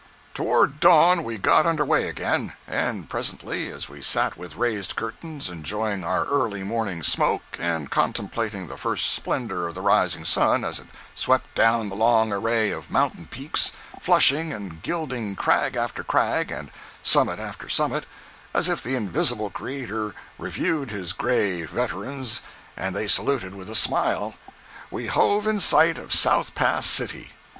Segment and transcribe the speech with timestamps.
[0.33, 5.47] Toward dawn we got under way again, and presently as we sat with raised curtains
[5.47, 10.79] enjoying our early morning smoke and contemplating the first splendor of the rising sun as
[10.79, 16.49] it swept down the long array of mountain peaks, flushing and gilding crag after crag
[16.49, 16.71] and
[17.03, 18.07] summit after summit,
[18.55, 22.41] as if the invisible Creator reviewed his gray veterans
[22.75, 24.33] and they saluted with a smile,
[24.89, 27.29] we hove in sight of South Pass City.